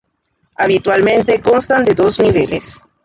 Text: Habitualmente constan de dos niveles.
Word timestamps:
Habitualmente 0.55 1.41
constan 1.41 1.85
de 1.85 1.93
dos 1.93 2.19
niveles. 2.19 2.83